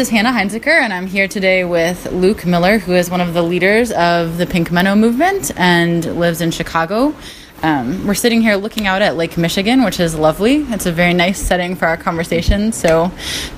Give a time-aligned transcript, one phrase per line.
[0.00, 3.42] is Hannah Heinzekehr, and I'm here today with Luke Miller, who is one of the
[3.42, 7.14] leaders of the Pink Menno movement and lives in Chicago.
[7.62, 10.62] Um, we're sitting here looking out at Lake Michigan, which is lovely.
[10.70, 12.72] It's a very nice setting for our conversation.
[12.72, 13.08] So,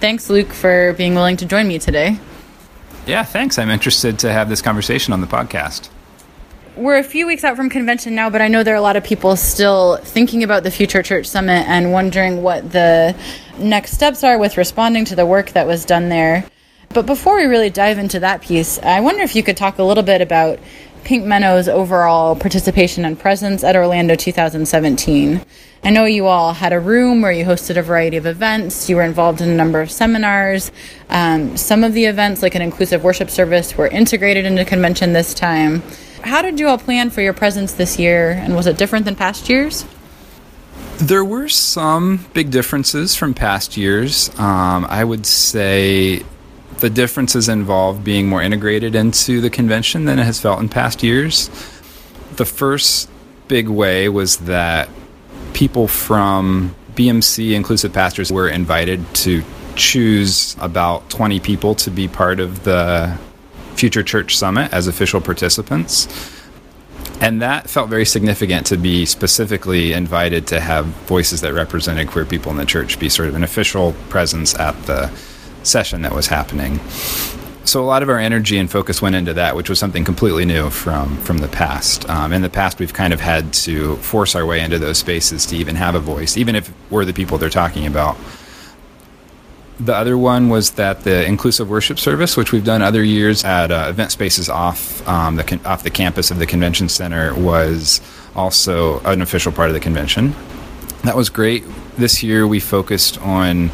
[0.00, 2.18] thanks, Luke, for being willing to join me today.
[3.06, 3.56] Yeah, thanks.
[3.56, 5.90] I'm interested to have this conversation on the podcast.
[6.76, 8.96] We're a few weeks out from convention now, but I know there are a lot
[8.96, 13.14] of people still thinking about the Future Church Summit and wondering what the
[13.58, 16.46] next steps are with responding to the work that was done there.
[16.94, 19.82] But before we really dive into that piece, I wonder if you could talk a
[19.82, 20.58] little bit about
[21.04, 25.44] Pink Menno's overall participation and presence at Orlando 2017.
[25.84, 28.88] I know you all had a room where you hosted a variety of events.
[28.88, 30.72] You were involved in a number of seminars.
[31.10, 35.34] Um, some of the events, like an inclusive worship service, were integrated into convention this
[35.34, 35.82] time.
[36.24, 39.16] How did you all plan for your presence this year, and was it different than
[39.16, 39.84] past years?
[40.98, 44.28] There were some big differences from past years.
[44.38, 46.22] Um, I would say
[46.78, 51.02] the differences involve being more integrated into the convention than it has felt in past
[51.02, 51.48] years.
[52.36, 53.10] The first
[53.48, 54.88] big way was that
[55.54, 59.42] people from BMC Inclusive Pastors were invited to
[59.74, 63.18] choose about 20 people to be part of the
[63.74, 66.08] Future Church Summit as official participants.
[67.20, 72.24] And that felt very significant to be specifically invited to have voices that represented queer
[72.24, 75.08] people in the church be sort of an official presence at the
[75.62, 76.80] session that was happening.
[77.64, 80.44] So a lot of our energy and focus went into that, which was something completely
[80.44, 82.08] new from from the past.
[82.10, 85.46] Um, in the past, we've kind of had to force our way into those spaces
[85.46, 88.16] to even have a voice, even if we're the people they're talking about.
[89.80, 93.70] The other one was that the inclusive worship service, which we've done other years at
[93.72, 98.00] uh, event spaces off um, the con- off the campus of the convention center, was
[98.36, 100.34] also an official part of the convention.
[101.04, 101.64] That was great.
[101.96, 103.70] This year, we focused on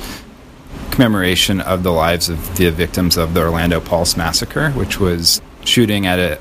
[0.90, 6.06] commemoration of the lives of the victims of the Orlando Pulse massacre, which was shooting
[6.06, 6.40] at a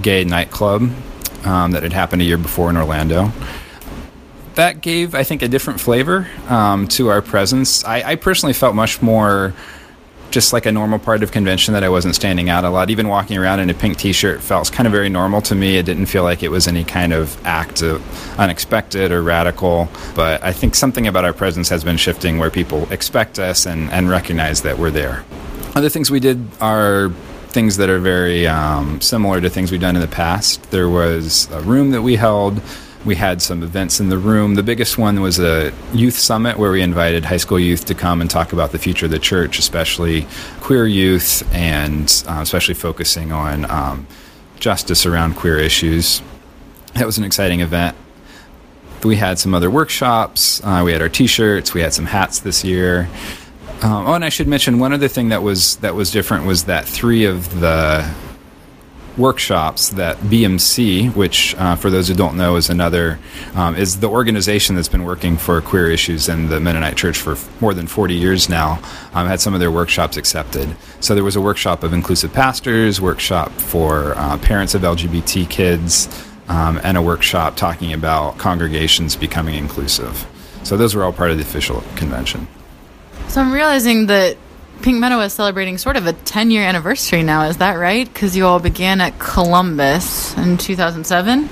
[0.00, 0.90] gay nightclub
[1.44, 3.32] um, that had happened a year before in Orlando.
[4.54, 7.84] That gave, I think, a different flavor um, to our presence.
[7.84, 9.52] I, I personally felt much more
[10.30, 12.90] just like a normal part of convention that I wasn't standing out a lot.
[12.90, 15.76] Even walking around in a pink T-shirt felt kind of very normal to me.
[15.76, 18.02] It didn't feel like it was any kind of act of
[18.38, 19.88] unexpected or radical.
[20.16, 23.90] But I think something about our presence has been shifting, where people expect us and,
[23.90, 25.24] and recognize that we're there.
[25.76, 27.10] Other things we did are
[27.48, 30.70] things that are very um, similar to things we've done in the past.
[30.72, 32.60] There was a room that we held
[33.04, 34.54] we had some events in the room.
[34.54, 38.20] The biggest one was a youth summit where we invited high school youth to come
[38.20, 40.26] and talk about the future of the church, especially
[40.60, 44.06] queer youth, and uh, especially focusing on um,
[44.58, 46.22] justice around queer issues.
[46.94, 47.96] That was an exciting event.
[49.02, 50.62] We had some other workshops.
[50.64, 51.74] Uh, we had our T-shirts.
[51.74, 53.10] We had some hats this year.
[53.82, 56.64] Um, oh, and I should mention one other thing that was that was different was
[56.64, 58.10] that three of the
[59.16, 63.18] workshops that BMC, which uh, for those who don't know is another,
[63.54, 67.36] um, is the organization that's been working for queer issues in the Mennonite Church for
[67.60, 68.80] more than 40 years now,
[69.12, 70.74] um, had some of their workshops accepted.
[71.00, 76.08] So there was a workshop of inclusive pastors, workshop for uh, parents of LGBT kids,
[76.48, 80.26] um, and a workshop talking about congregations becoming inclusive.
[80.62, 82.48] So those were all part of the official convention.
[83.28, 84.36] So I'm realizing that
[84.82, 88.12] Pink Menno is celebrating sort of a 10 year anniversary now, is that right?
[88.12, 91.48] Because you all began at Columbus in 2007?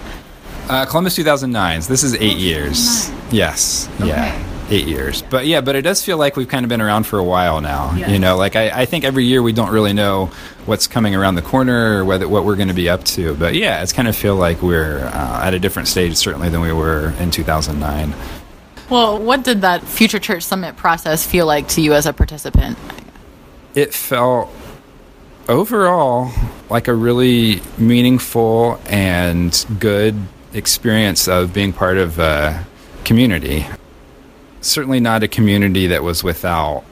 [0.68, 1.82] Uh, Columbus 2009.
[1.82, 3.10] So this is eight years.
[3.30, 3.88] Yes.
[3.96, 4.08] Okay.
[4.08, 4.48] Yeah.
[4.70, 5.22] Eight years.
[5.22, 7.60] But yeah, but it does feel like we've kind of been around for a while
[7.60, 7.94] now.
[7.94, 8.10] Yes.
[8.10, 10.30] You know, like I, I think every year we don't really know
[10.64, 13.34] what's coming around the corner or whether what we're going to be up to.
[13.34, 16.60] But yeah, it's kind of feel like we're uh, at a different stage certainly than
[16.60, 18.14] we were in 2009.
[18.88, 22.78] Well, what did that Future Church Summit process feel like to you as a participant?
[23.74, 24.50] It felt
[25.48, 26.32] overall
[26.70, 30.16] like a really meaningful and good
[30.54, 32.66] experience of being part of a
[33.04, 33.66] community.
[34.60, 36.84] Certainly not a community that was without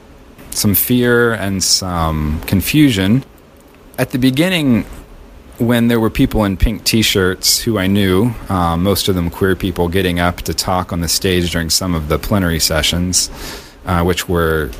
[0.49, 3.23] some fear and some confusion.
[3.97, 4.83] At the beginning,
[5.57, 9.29] when there were people in pink t shirts who I knew, um, most of them
[9.29, 13.29] queer people, getting up to talk on the stage during some of the plenary sessions,
[13.85, 14.71] uh, which were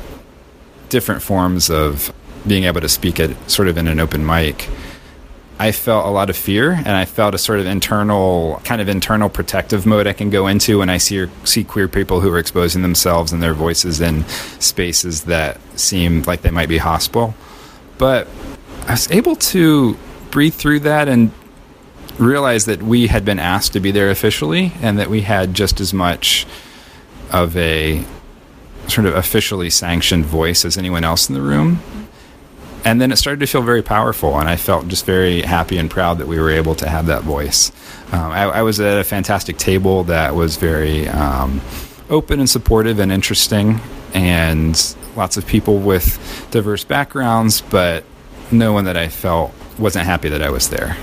[0.92, 2.12] different forms of
[2.46, 4.68] being able to speak it sort of in an open mic.
[5.58, 8.88] I felt a lot of fear, and I felt a sort of internal, kind of
[8.88, 12.38] internal protective mode I can go into when I see see queer people who are
[12.38, 14.24] exposing themselves and their voices in
[14.58, 17.34] spaces that seem like they might be hostile.
[17.96, 18.28] But
[18.86, 19.96] I was able to
[20.30, 21.30] breathe through that and
[22.18, 25.80] realize that we had been asked to be there officially, and that we had just
[25.80, 26.46] as much
[27.30, 28.04] of a
[28.92, 31.80] sort of officially sanctioned voice as anyone else in the room.
[32.84, 35.88] and then it started to feel very powerful, and I felt just very happy and
[35.88, 37.70] proud that we were able to have that voice.
[38.10, 41.60] Um, I, I, was at a fantastic table that was very um,
[42.10, 43.80] open and supportive and interesting,
[44.14, 44.74] and
[45.14, 46.18] lots of people with
[46.50, 48.04] diverse backgrounds, but
[48.50, 50.96] no one that I felt wasn't happy that I was there.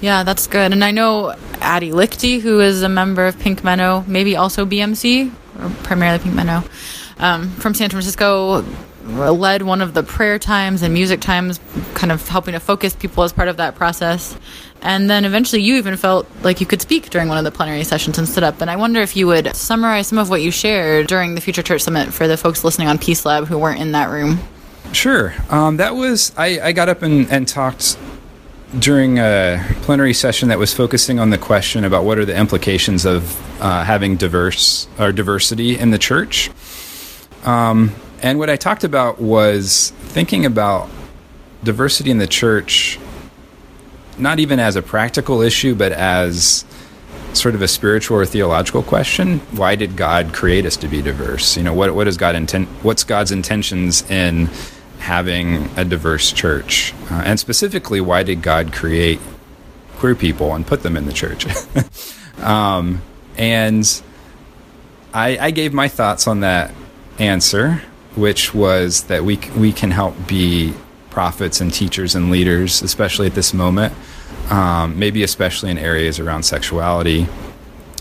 [0.00, 0.72] Yeah, that's good.
[0.72, 5.32] And I know Addie Lichty, who is a member of Pink Menno, maybe also BMC,
[5.60, 6.66] or primarily Pink Menno,
[7.18, 8.64] um, from San Francisco,
[9.04, 11.60] led one of the prayer times and music times,
[11.94, 14.36] kind of helping to focus people as part of that process.
[14.82, 17.84] And then eventually you even felt like you could speak during one of the plenary
[17.84, 18.60] sessions and stood up.
[18.60, 21.62] And I wonder if you would summarize some of what you shared during the Future
[21.62, 24.40] Church Summit for the folks listening on Peace Lab who weren't in that room.
[24.92, 25.34] Sure.
[25.50, 27.98] Um, that was, I, I got up and, and talked
[28.78, 33.04] during a plenary session that was focusing on the question about what are the implications
[33.04, 36.50] of uh, having diverse or diversity in the church.
[37.44, 40.88] Um, and what I talked about was thinking about
[41.62, 42.98] diversity in the church,
[44.18, 46.64] not even as a practical issue, but as
[47.34, 49.40] sort of a spiritual or theological question.
[49.52, 51.56] Why did God create us to be diverse?
[51.56, 52.68] You know, what what is God intent?
[52.82, 54.48] What's God's intentions in
[55.00, 56.94] having a diverse church?
[57.10, 59.20] Uh, and specifically, why did God create
[59.96, 61.46] queer people and put them in the church?
[62.38, 63.02] um,
[63.36, 64.02] and
[65.12, 66.72] I, I gave my thoughts on that
[67.18, 67.82] answer
[68.16, 70.72] which was that we we can help be
[71.10, 73.94] prophets and teachers and leaders, especially at this moment.
[74.50, 77.26] Um, maybe especially in areas around sexuality,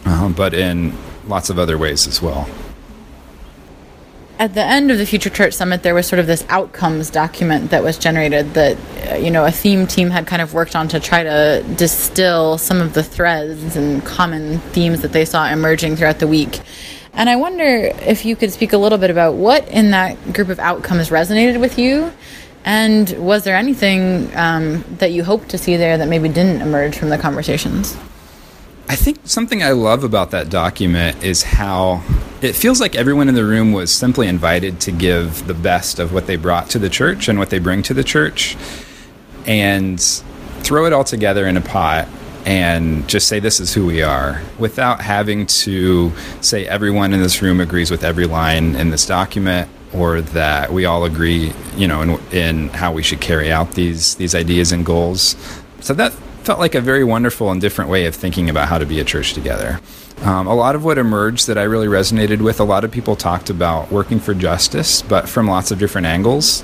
[0.04, 0.94] um, but in
[1.26, 2.50] lots of other ways as well.
[4.40, 7.70] At the end of the Future Church Summit, there was sort of this outcomes document
[7.70, 8.78] that was generated that,
[9.10, 12.58] uh, you know, a theme team had kind of worked on to try to distill
[12.58, 16.60] some of the threads and common themes that they saw emerging throughout the week.
[17.14, 20.50] And I wonder if you could speak a little bit about what in that group
[20.50, 22.12] of outcomes resonated with you.
[22.66, 26.98] And was there anything um, that you hoped to see there that maybe didn't emerge
[26.98, 27.96] from the conversations?
[28.90, 32.04] I think something I love about that document is how
[32.42, 36.14] it feels like everyone in the room was simply invited to give the best of
[36.14, 38.58] what they brought to the church and what they bring to the church
[39.46, 40.02] and
[40.60, 42.08] throw it all together in a pot
[42.46, 46.12] and just say this is who we are without having to
[46.42, 50.86] say everyone in this room agrees with every line in this document or that we
[50.86, 54.86] all agree you know in, in how we should carry out these these ideas and
[54.86, 55.36] goals.
[55.80, 56.12] So that
[56.44, 59.04] felt like a very wonderful and different way of thinking about how to be a
[59.04, 59.80] church together.
[60.22, 63.16] Um, a lot of what emerged that i really resonated with a lot of people
[63.16, 66.64] talked about working for justice but from lots of different angles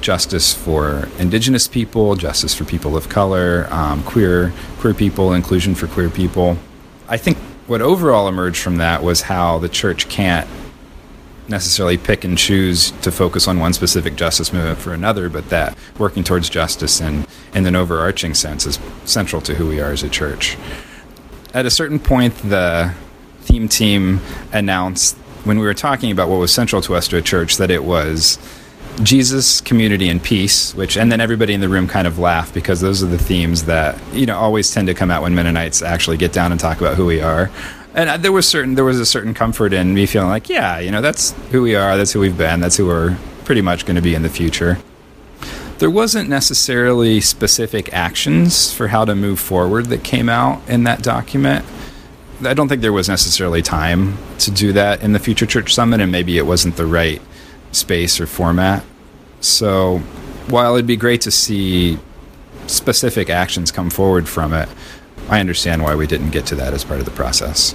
[0.00, 5.86] justice for indigenous people, justice for people of color, um, queer queer people, inclusion for
[5.86, 6.56] queer people.
[7.08, 7.36] I think
[7.66, 10.48] what overall emerged from that was how the church can't
[11.50, 15.76] necessarily pick and choose to focus on one specific justice movement for another, but that
[15.98, 20.02] working towards justice in, in an overarching sense is central to who we are as
[20.02, 20.56] a church.
[21.52, 22.94] At a certain point, the
[23.42, 24.20] theme team
[24.52, 27.70] announced when we were talking about what was central to us to a church that
[27.70, 28.38] it was
[29.02, 30.74] Jesus, community, and peace.
[30.74, 33.64] Which, and then everybody in the room kind of laughed because those are the themes
[33.64, 36.80] that you know always tend to come out when Mennonites actually get down and talk
[36.80, 37.50] about who we are.
[37.94, 40.78] And uh, there was certain there was a certain comfort in me feeling like, yeah,
[40.78, 43.84] you know, that's who we are, that's who we've been, that's who we're pretty much
[43.84, 44.78] going to be in the future.
[45.78, 51.02] There wasn't necessarily specific actions for how to move forward that came out in that
[51.02, 51.64] document.
[52.44, 56.00] I don't think there was necessarily time to do that in the Future Church Summit,
[56.00, 57.20] and maybe it wasn't the right
[57.72, 58.84] space or format.
[59.40, 59.98] So
[60.48, 61.98] while it'd be great to see
[62.66, 64.68] specific actions come forward from it,
[65.28, 67.74] I understand why we didn't get to that as part of the process.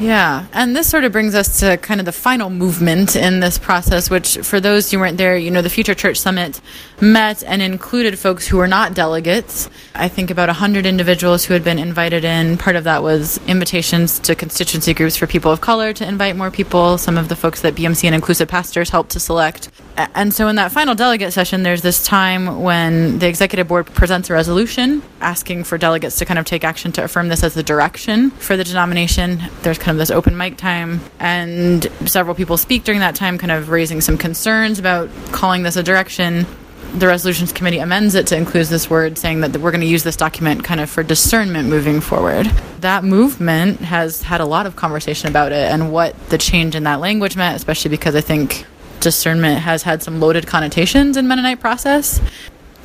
[0.00, 3.58] Yeah, and this sort of brings us to kind of the final movement in this
[3.58, 6.60] process, which, for those who weren't there, you know, the Future Church Summit
[7.00, 9.70] met and included folks who were not delegates.
[9.94, 12.58] I think about 100 individuals who had been invited in.
[12.58, 16.50] Part of that was invitations to constituency groups for people of color to invite more
[16.50, 19.70] people, some of the folks that BMC and Inclusive Pastors helped to select.
[19.96, 24.28] And so, in that final delegate session, there's this time when the executive board presents
[24.28, 27.62] a resolution asking for delegates to kind of take action to affirm this as the
[27.62, 29.40] direction for the denomination.
[29.62, 33.52] There's kind of this open mic time, and several people speak during that time, kind
[33.52, 36.46] of raising some concerns about calling this a direction.
[36.94, 40.04] The resolutions committee amends it to include this word saying that we're going to use
[40.04, 42.46] this document kind of for discernment moving forward.
[42.80, 46.84] That movement has had a lot of conversation about it and what the change in
[46.84, 48.64] that language meant, especially because I think
[49.00, 52.20] discernment has had some loaded connotations in Mennonite process.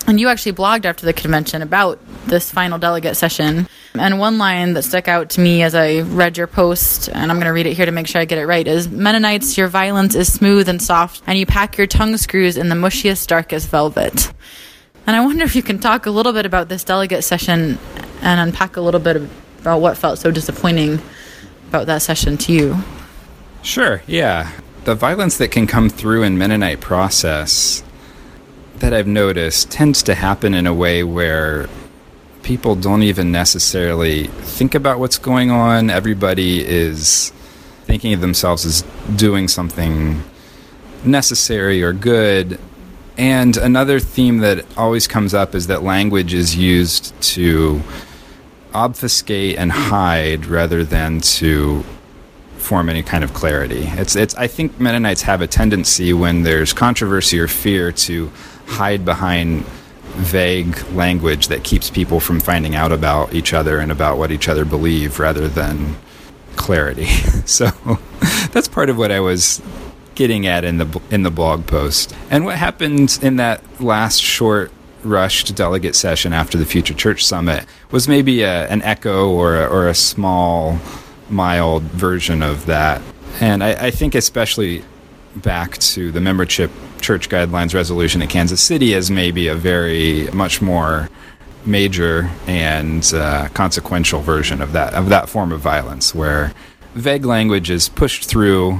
[0.10, 3.68] And you actually blogged after the convention about this final delegate session.
[3.94, 7.38] And one line that stuck out to me as I read your post, and I'm
[7.38, 9.68] going to read it here to make sure I get it right, is Mennonites, your
[9.68, 13.70] violence is smooth and soft, and you pack your tongue screws in the mushiest, darkest
[13.70, 14.34] velvet.
[15.06, 17.78] And I wonder if you can talk a little bit about this delegate session
[18.24, 19.18] and unpack a little bit
[19.60, 21.00] about what felt so disappointing
[21.68, 22.78] about that session to you.
[23.62, 24.52] Sure, yeah.
[24.86, 27.84] The violence that can come through in Mennonite process
[28.80, 31.68] that I've noticed tends to happen in a way where
[32.44, 35.90] people don't even necessarily think about what's going on.
[35.90, 37.32] Everybody is
[37.86, 38.84] thinking of themselves as
[39.16, 40.24] doing something
[41.04, 42.60] necessary or good.
[43.18, 47.82] And another theme that always comes up is that language is used to
[48.74, 51.84] obfuscate and hide rather than to
[52.58, 53.84] form any kind of clarity.
[53.84, 58.32] It's, it's, I think Mennonites have a tendency when there's controversy or fear to
[58.70, 59.66] hide behind
[60.14, 64.48] vague language that keeps people from finding out about each other and about what each
[64.48, 65.96] other believe rather than
[66.56, 67.06] clarity.
[67.46, 67.70] so
[68.52, 69.62] that's part of what I was
[70.16, 72.14] getting at in the in the blog post.
[72.30, 74.72] And what happened in that last short
[75.04, 79.66] rushed delegate session after the Future Church Summit was maybe a, an echo or a,
[79.66, 80.78] or a small
[81.30, 83.02] mild version of that.
[83.40, 84.84] And I, I think especially
[85.36, 90.62] back to the membership church guidelines resolution at Kansas City as maybe a very much
[90.62, 91.10] more
[91.66, 96.54] major and uh, consequential version of that of that form of violence, where
[96.96, 98.80] vague language is pushed through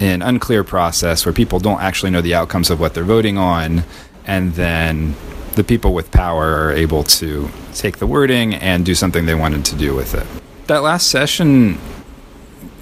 [0.00, 3.84] an unclear process where people don't actually know the outcomes of what they're voting on,
[4.26, 5.14] and then
[5.54, 9.64] the people with power are able to take the wording and do something they wanted
[9.64, 10.26] to do with it.
[10.66, 11.78] That last session,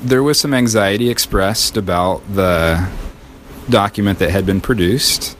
[0.01, 2.89] there was some anxiety expressed about the
[3.69, 5.37] document that had been produced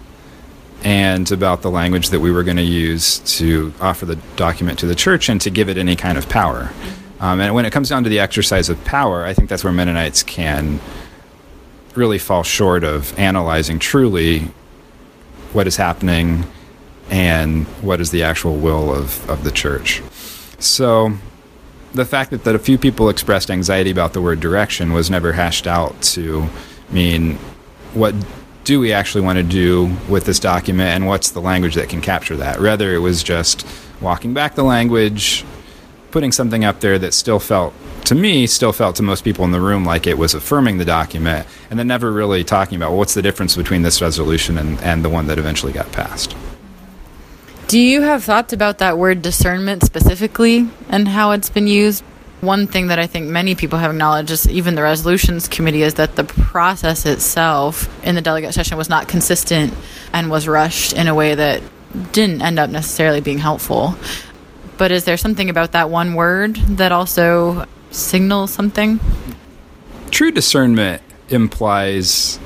[0.85, 4.87] and about the language that we were going to use to offer the document to
[4.87, 6.73] the church and to give it any kind of power.
[7.21, 9.73] Um, and when it comes down to the exercise of power, I think that's where
[9.73, 10.81] Mennonites can
[11.95, 14.51] really fall short of analyzing truly
[15.53, 16.45] what is happening
[17.11, 20.03] and what is the actual will of, of the church.
[20.59, 21.13] So
[21.93, 25.33] the fact that, that a few people expressed anxiety about the word direction was never
[25.33, 26.49] hashed out to
[26.91, 27.39] mean
[27.95, 28.15] what
[28.65, 32.01] do we actually want to do with this document and what's the language that can
[32.01, 32.61] capture that.
[32.61, 33.67] Rather, it was just
[34.01, 35.45] walking back the language,
[36.11, 39.51] putting something up there that still felt, to me, still felt to most people in
[39.51, 42.99] the room like it was affirming the document, and then never really talking about well,
[42.99, 46.37] what's the difference between this resolution and, and the one that eventually got passed.
[47.67, 52.05] Do you have thoughts about that word discernment specifically and how it's been used?
[52.43, 55.95] One thing that I think many people have acknowledged, is even the resolutions committee, is
[55.95, 59.73] that the process itself in the delegate session was not consistent
[60.13, 61.63] and was rushed in a way that
[62.11, 63.95] didn't end up necessarily being helpful.
[64.77, 68.99] But is there something about that one word that also signals something?
[70.11, 72.41] True discernment implies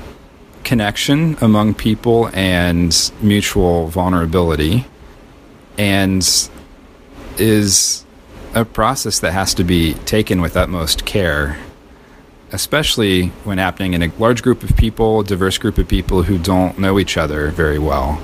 [0.63, 4.85] connection among people and mutual vulnerability
[5.75, 6.21] and
[7.39, 8.05] is
[8.57, 11.57] a process that has to be taken with utmost care,
[12.51, 16.79] especially when happening in a large group of people, diverse group of people who don't
[16.79, 18.19] know each other very well.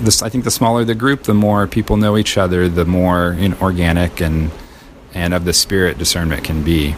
[0.00, 3.32] This, I think the smaller the group, the more people know each other, the more
[3.34, 4.50] know, organic and
[5.14, 6.94] and of the spirit discernment can be.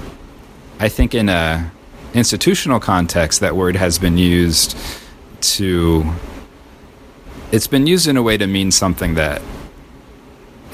[0.79, 1.73] I think in a
[2.13, 4.77] institutional context, that word has been used
[5.41, 6.05] to.
[7.51, 9.43] It's been used in a way to mean something that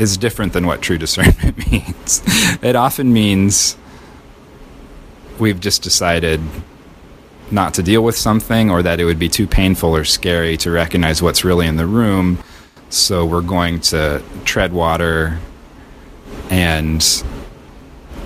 [0.00, 2.22] is different than what true discernment means.
[2.62, 3.76] it often means
[5.38, 6.40] we've just decided
[7.50, 10.70] not to deal with something or that it would be too painful or scary to
[10.70, 12.38] recognize what's really in the room.
[12.90, 15.38] So we're going to tread water
[16.48, 17.04] and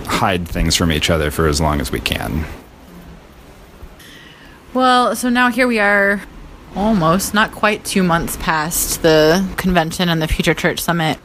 [0.07, 2.45] hide things from each other for as long as we can.
[4.73, 6.23] Well, so now here we are,
[6.75, 11.19] almost, not quite two months past the convention and the Future Church Summit.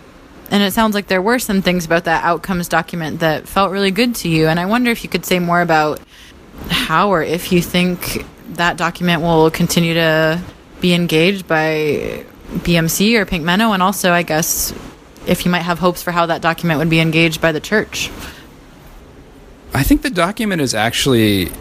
[0.51, 3.91] And it sounds like there were some things about that outcomes document that felt really
[3.91, 4.47] good to you.
[4.47, 5.99] And I wonder if you could say more about
[6.69, 8.25] how or if you think
[8.55, 10.41] that document will continue to
[10.81, 14.73] be engaged by BMC or Pink Menno, and also, I guess,
[15.27, 18.09] if you might have hopes for how that document would be engaged by the church.
[19.73, 21.51] I think the document is actually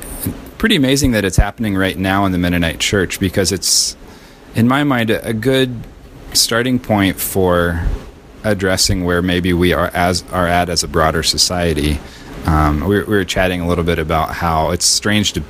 [0.57, 3.97] pretty amazing that it's happening right now in the Mennonite church because it's,
[4.55, 5.75] in my mind, a good
[6.33, 7.87] starting point for
[8.45, 11.99] addressing where maybe we are as are at as a broader society.
[12.47, 15.43] Um, we, we, were chatting a little bit about how it's strange to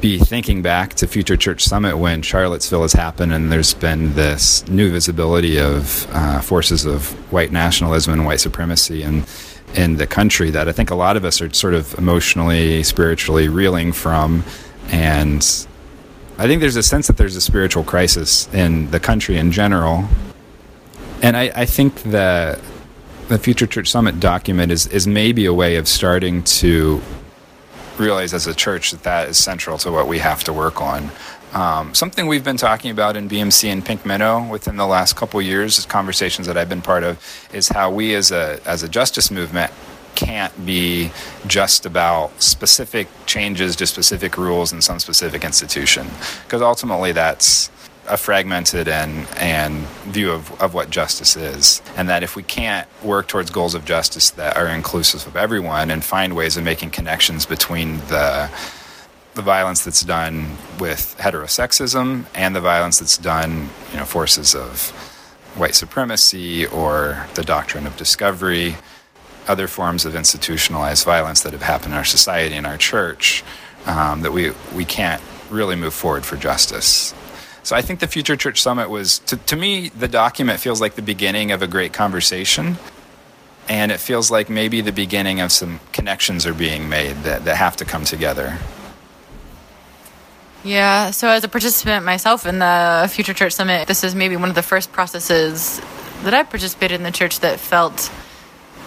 [0.00, 4.66] be thinking back to Future Church Summit when Charlottesville has happened and there's been this
[4.68, 9.26] new visibility of uh, forces of white nationalism and white supremacy and
[9.74, 13.48] in the country that I think a lot of us are sort of emotionally, spiritually
[13.48, 14.44] reeling from.
[14.88, 15.38] And
[16.38, 20.08] I think there's a sense that there's a spiritual crisis in the country in general.
[21.22, 22.60] And I, I think that
[23.28, 27.00] the Future Church Summit document is, is maybe a way of starting to
[27.96, 31.10] realize as a church that that is central to what we have to work on.
[31.52, 35.40] Um, something we've been talking about in BMC and Pink Menno within the last couple
[35.40, 37.18] years, conversations that I've been part of,
[37.52, 39.70] is how we as a as a justice movement
[40.14, 41.10] can't be
[41.46, 46.06] just about specific changes to specific rules in some specific institution,
[46.44, 47.70] because ultimately that's
[48.08, 51.80] a fragmented and and view of, of what justice is.
[51.96, 55.90] And that if we can't work towards goals of justice that are inclusive of everyone
[55.90, 58.50] and find ways of making connections between the
[59.34, 64.90] the violence that's done with heterosexism and the violence that's done you know forces of
[65.54, 68.76] white supremacy or the doctrine of discovery
[69.48, 73.42] other forms of institutionalized violence that have happened in our society and our church
[73.86, 77.14] um, that we we can't really move forward for justice
[77.62, 80.94] so I think the Future Church Summit was, to, to me, the document feels like
[80.94, 82.76] the beginning of a great conversation.
[83.68, 87.56] And it feels like maybe the beginning of some connections are being made that, that
[87.56, 88.58] have to come together.
[90.64, 94.48] Yeah, so as a participant myself in the Future Church Summit, this is maybe one
[94.48, 95.80] of the first processes
[96.22, 98.10] that I participated in the church that felt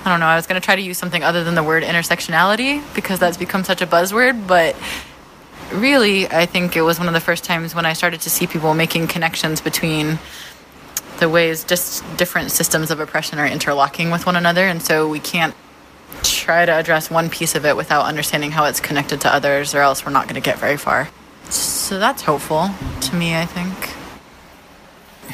[0.05, 1.81] I don't know, I was going to try to use something other than the word
[1.81, 4.75] intersectionality because that's become such a buzzword, but
[5.75, 8.47] really, I think it was one of the first times when I started to see
[8.47, 10.19] people making connections between
[11.19, 14.65] the ways just different systems of oppression are interlocking with one another.
[14.65, 15.55] And so we can't
[16.23, 19.79] try to address one piece of it without understanding how it's connected to others, or
[19.79, 21.09] else we're not going to get very far.
[21.49, 22.69] So that's hopeful
[23.01, 23.93] to me, I think.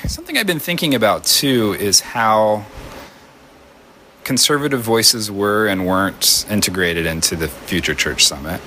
[0.10, 2.66] Something I've been thinking about too is how
[4.24, 8.62] conservative voices were and weren't integrated into the Future Church Summit.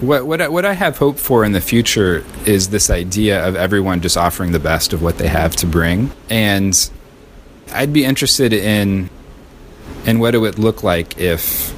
[0.00, 3.56] What what I, what I have hope for in the future is this idea of
[3.56, 6.90] everyone just offering the best of what they have to bring, and
[7.72, 9.08] I'd be interested in
[10.04, 11.74] in what it would look like if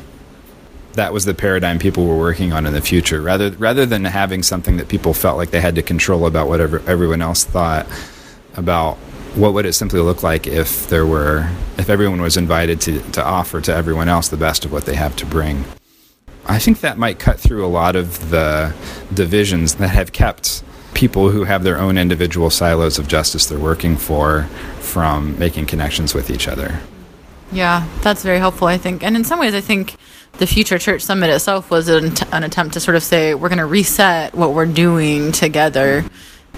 [0.94, 4.42] that was the paradigm people were working on in the future, rather rather than having
[4.42, 7.86] something that people felt like they had to control about whatever everyone else thought
[8.56, 8.96] about
[9.36, 13.24] what would it simply look like if there were if everyone was invited to, to
[13.24, 15.64] offer to everyone else the best of what they have to bring
[16.48, 18.74] I think that might cut through a lot of the
[19.12, 23.96] divisions that have kept people who have their own individual silos of justice they're working
[23.96, 24.44] for
[24.80, 26.80] from making connections with each other.
[27.52, 29.02] Yeah, that's very helpful, I think.
[29.02, 29.96] And in some ways, I think
[30.38, 33.58] the Future Church Summit itself was an, an attempt to sort of say, we're going
[33.58, 36.04] to reset what we're doing together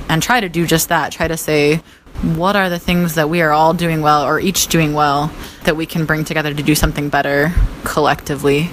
[0.08, 1.12] and try to do just that.
[1.12, 1.82] Try to say,
[2.22, 5.32] what are the things that we are all doing well or each doing well
[5.64, 7.52] that we can bring together to do something better
[7.84, 8.70] collectively?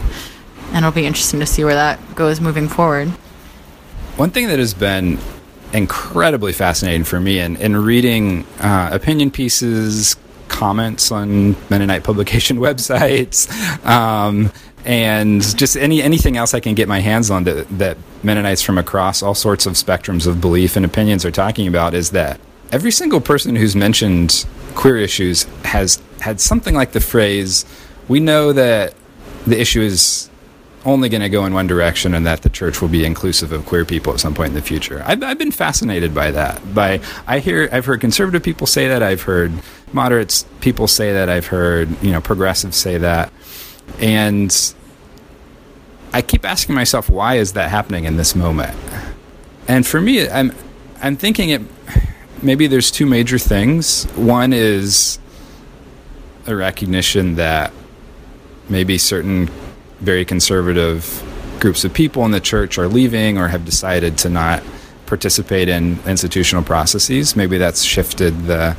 [0.78, 3.08] And it'll be interesting to see where that goes moving forward.
[4.16, 5.18] One thing that has been
[5.74, 10.18] incredibly fascinating for me in, in reading uh, opinion pieces,
[10.50, 13.50] comments on Mennonite publication websites,
[13.88, 14.52] um,
[14.86, 18.78] and just any anything else I can get my hands on that, that Mennonites from
[18.78, 22.40] across all sorts of spectrums of belief and opinions are talking about is that
[22.72, 27.66] every single person who's mentioned queer issues has had something like the phrase,
[28.08, 28.94] "We know that
[29.48, 30.27] the issue is
[30.88, 33.66] only going to go in one direction and that the church will be inclusive of
[33.66, 35.04] queer people at some point in the future.
[35.06, 36.74] I've, I've been fascinated by that.
[36.74, 39.04] By I hear I've heard conservative people say that.
[39.04, 39.52] I've heard
[39.92, 41.28] moderates people say that.
[41.28, 43.34] I've heard you know progressives say that,
[44.00, 44.74] and
[46.14, 48.76] I keep asking myself why is that happening in this moment?
[49.68, 50.54] And for me, I'm
[51.02, 51.62] I'm thinking it.
[52.42, 54.06] Maybe there's two major things.
[54.16, 55.20] One is
[56.46, 57.74] a recognition that
[58.70, 59.50] maybe certain
[60.00, 61.24] very conservative
[61.60, 64.64] groups of people in the church are leaving or have decided to not
[65.06, 67.36] participate in institutional processes.
[67.36, 68.76] Maybe that's shifted the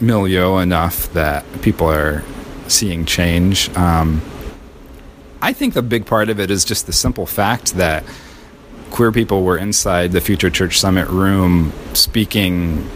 [0.00, 2.22] milieu enough that people are
[2.68, 3.68] seeing change.
[3.76, 4.22] Um,
[5.42, 8.04] I think a big part of it is just the simple fact that
[8.90, 12.88] queer people were inside the Future Church Summit room speaking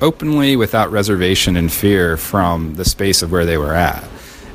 [0.00, 4.04] openly without reservation and fear from the space of where they were at.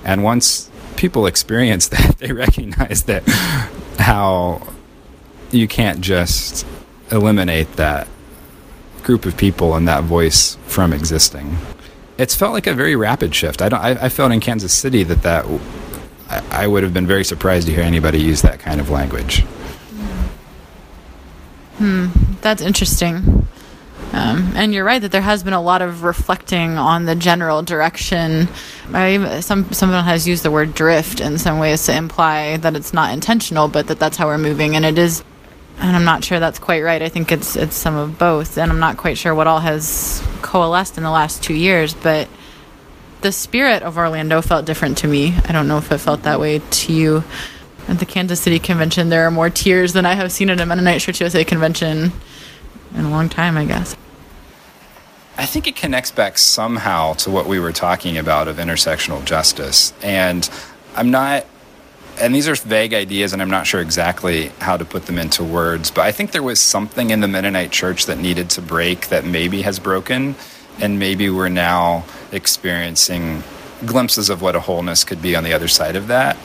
[0.05, 3.23] And once people experience that, they recognize that
[3.99, 4.61] how
[5.51, 6.65] you can't just
[7.11, 8.07] eliminate that
[9.03, 11.57] group of people and that voice from existing.
[12.17, 13.61] It's felt like a very rapid shift.
[13.61, 13.79] I don't.
[13.79, 15.45] I, I felt in Kansas City that that
[16.29, 19.41] I, I would have been very surprised to hear anybody use that kind of language.
[21.77, 22.07] Hmm,
[22.41, 23.47] That's interesting.
[24.13, 27.61] Um, and you're right that there has been a lot of reflecting on the general
[27.61, 28.47] direction.
[28.93, 32.93] I, some someone has used the word drift in some ways to imply that it's
[32.93, 35.23] not intentional, but that that's how we're moving, and it is.
[35.79, 37.01] And I'm not sure that's quite right.
[37.01, 40.23] I think it's it's some of both, and I'm not quite sure what all has
[40.41, 41.93] coalesced in the last two years.
[41.93, 42.29] But
[43.21, 45.35] the spirit of Orlando felt different to me.
[45.45, 47.23] I don't know if it felt that way to you.
[47.87, 50.65] At the Kansas City convention, there are more tears than I have seen at a
[50.65, 52.11] Mennonite Church USA convention
[52.95, 53.95] in a long time, I guess.
[55.37, 59.93] I think it connects back somehow to what we were talking about of intersectional justice.
[60.01, 60.49] And
[60.95, 61.45] I'm not,
[62.19, 65.43] and these are vague ideas, and I'm not sure exactly how to put them into
[65.43, 69.09] words, but I think there was something in the Mennonite church that needed to break
[69.09, 70.35] that maybe has broken,
[70.79, 73.43] and maybe we're now experiencing
[73.85, 76.35] glimpses of what a wholeness could be on the other side of that.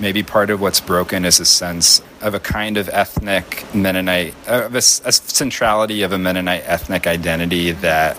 [0.00, 4.74] Maybe part of what's broken is a sense of a kind of ethnic Mennonite, of
[4.74, 8.16] a, a centrality of a Mennonite ethnic identity that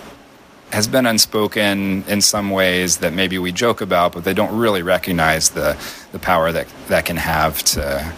[0.70, 4.80] has been unspoken in some ways that maybe we joke about, but they don't really
[4.80, 5.76] recognize the,
[6.12, 8.12] the power that that can have to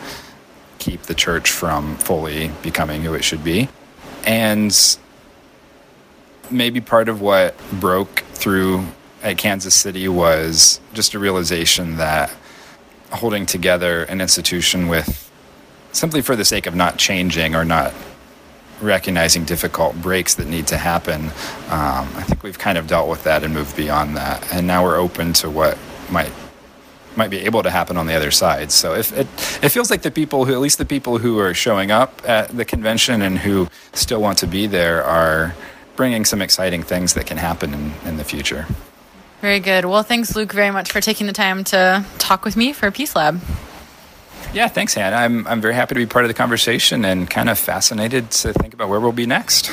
[0.79, 3.69] keep the church from fully becoming who it should be.
[4.27, 4.99] And
[6.51, 8.87] maybe part of what broke through
[9.23, 12.31] at Kansas City was just a realization that
[13.13, 15.31] holding together an institution with
[15.93, 17.95] simply for the sake of not changing or not
[18.81, 21.27] recognizing difficult breaks that need to happen.
[21.71, 24.83] Um, I think we've kind of dealt with that and moved beyond that, and now
[24.83, 25.79] we're open to what
[26.11, 26.33] might
[27.17, 28.73] might be able to happen on the other side.
[28.73, 29.29] So if it
[29.63, 32.49] it feels like the people who at least the people who are showing up at
[32.57, 35.55] the convention and who still want to be there are
[35.97, 38.67] bringing some exciting things that can happen in, in the future.
[39.41, 39.85] Very good.
[39.85, 43.15] Well, thanks, Luke, very much for taking the time to talk with me for Peace
[43.15, 43.41] Lab.
[44.55, 45.17] Yeah, thanks, Hannah.
[45.17, 48.53] I'm, I'm very happy to be part of the conversation and kind of fascinated to
[48.53, 49.71] think about where we'll be next.